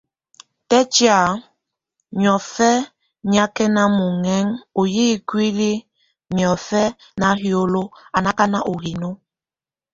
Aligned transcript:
Tɛ́tiak, 0.69 1.29
miɔfɛ 2.19 2.69
nyákɛna 3.31 3.83
muɛŋɛŋ 3.97 4.45
o 4.79 4.81
yʼ 4.95 5.05
íkulik 5.15 5.83
miɔfɛ 6.35 6.81
náhiolok, 7.19 7.89
a 8.15 8.19
nákan 8.25 8.53
o 8.71 8.73
hino. 8.83 9.09